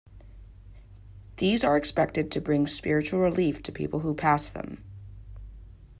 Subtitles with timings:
[1.37, 4.83] These are expected to bring spiritual relief to people who pass them.